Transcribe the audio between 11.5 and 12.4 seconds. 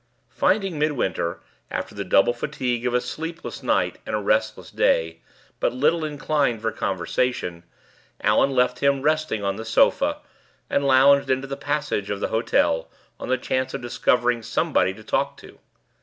passage of the